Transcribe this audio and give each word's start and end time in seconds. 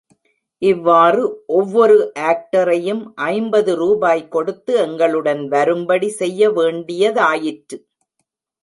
இவ்வாறு 0.61 1.23
ஒவ்வொரு 1.57 1.97
ஆக்டரையும் 2.29 3.03
ஐம்பது 3.27 3.75
ரூபாய் 3.75 4.25
கொடுத்து 4.27 4.73
எங்களுடன் 4.87 5.43
வரும்படி 5.47 6.09
செய்ய 6.21 6.49
வேண்டியதாயிற்று. 6.51 7.79